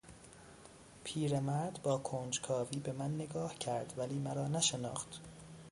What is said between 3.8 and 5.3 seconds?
ولی مرا نشناخت.